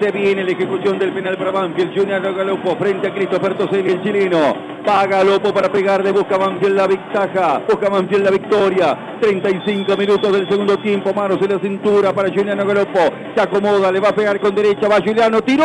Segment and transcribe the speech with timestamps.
[0.00, 1.92] Se viene la ejecución del penal para Banfield.
[1.92, 4.54] Juliano Galopo frente a Christopher Toselli, el chileno.
[4.88, 6.12] Va Galopo para pegarle.
[6.12, 7.62] Busca Banfield la ventaja.
[7.68, 9.16] Busca Banfield la victoria.
[9.20, 11.12] 35 minutos del segundo tiempo.
[11.12, 13.00] Manos en la cintura para Juliano Galopo.
[13.34, 13.90] Se acomoda.
[13.90, 14.86] Le va a pegar con derecha.
[14.86, 15.42] Va Juliano.
[15.42, 15.64] Tiró.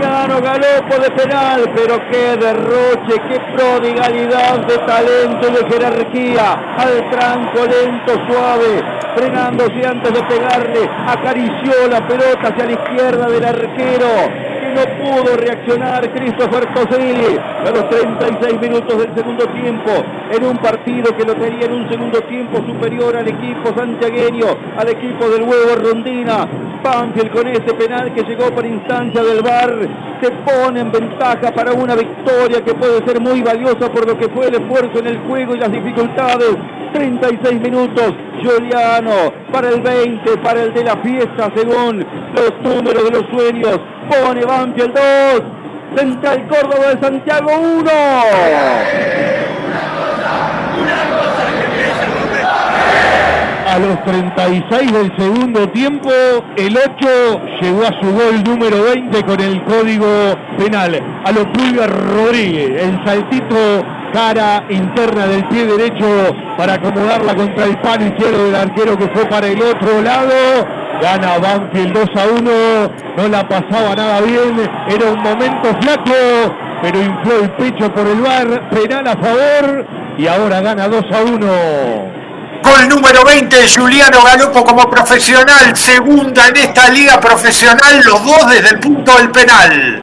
[0.00, 6.52] Galopo de penal, pero qué derroche, qué prodigalidad de talento y de jerarquía.
[6.76, 8.82] Al tranco lento, suave,
[9.16, 14.46] frenándose antes de pegarle, acarició la pelota hacia la izquierda del arquero
[14.76, 19.90] no pudo reaccionar Christopher Toselli a los 36 minutos del segundo tiempo
[20.30, 24.88] en un partido que lo tenía en un segundo tiempo superior al equipo santiagueño, al
[24.88, 26.46] equipo del huevo Rondina.
[26.86, 29.74] Banfield con ese penal que llegó por instancia del VAR
[30.20, 34.28] se pone en ventaja para una victoria que puede ser muy valiosa por lo que
[34.28, 36.50] fue el esfuerzo en el juego y las dificultades.
[36.92, 43.10] 36 minutos, Juliano para el 20, para el de la fiesta según los números de
[43.10, 43.80] los sueños.
[44.08, 47.50] Pone Banfield 2, Central Córdoba de Santiago
[47.80, 47.90] 1.
[53.76, 56.08] A los 36 del segundo tiempo,
[56.56, 60.06] el 8 llegó a su gol número 20 con el código
[60.56, 60.98] penal.
[61.22, 66.06] A los Pulgar Rodríguez, el saltito cara interna del pie derecho
[66.56, 70.32] para acomodarla contra el palo izquierdo del arquero que fue para el otro lado.
[71.02, 72.50] Gana Banfield 2 a 1,
[73.18, 78.22] no la pasaba nada bien, era un momento flaco, pero infló el pecho por el
[78.22, 82.25] bar, penal a favor y ahora gana 2 a 1.
[82.88, 88.68] Número 20 de Juliano Galopo como profesional, segunda en esta liga profesional, los dos desde
[88.70, 89.94] el punto del penal.